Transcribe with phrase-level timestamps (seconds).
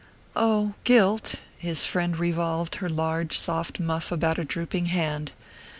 [0.35, 5.31] "Oh, guilt" His friend revolved her large soft muff about a drooping hand.